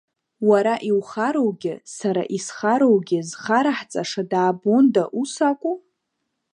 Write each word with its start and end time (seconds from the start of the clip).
Уара 0.49 0.73
иухароугьы, 0.89 1.73
сара 1.97 2.23
исхароугьы 2.37 3.19
зхараҳҵаша 3.29 4.23
даабонда, 4.31 5.03
ус 5.21 5.33
акәу? 5.49 5.75